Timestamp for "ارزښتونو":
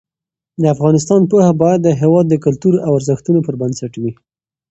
2.99-3.39